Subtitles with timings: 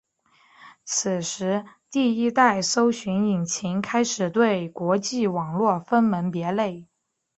[0.83, 6.87] 此时第一代搜寻引擎开始对网际网路分门别类。